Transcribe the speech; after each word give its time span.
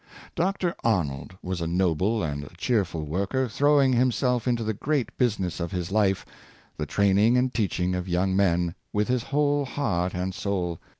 Dr. 0.33 0.73
Arnold 0.83 1.37
was 1.43 1.61
a 1.61 1.67
noble 1.67 2.23
and 2.23 2.43
a 2.43 2.49
cheerful 2.57 3.05
worker, 3.05 3.47
throw 3.47 3.79
ing 3.79 3.93
himself^ 3.93 4.47
into 4.47 4.63
the 4.63 4.73
great 4.73 5.15
business 5.15 5.59
of 5.59 5.71
his 5.71 5.91
life, 5.91 6.25
the 6.75 6.87
training 6.87 7.37
and 7.37 7.53
teaching 7.53 7.93
of 7.93 8.09
young 8.09 8.35
men, 8.35 8.73
with 8.91 9.07
his 9.09 9.21
whole 9.25 9.63
heart 9.63 10.15
and 10.15 10.33
soul. 10.33 10.79